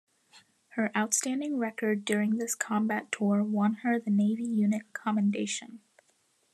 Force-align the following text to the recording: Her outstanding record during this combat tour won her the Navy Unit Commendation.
Her 0.69 0.89
outstanding 0.97 1.59
record 1.59 2.05
during 2.05 2.37
this 2.39 2.55
combat 2.55 3.11
tour 3.11 3.43
won 3.43 3.73
her 3.83 3.99
the 3.99 4.09
Navy 4.09 4.45
Unit 4.47 4.91
Commendation. 4.93 5.81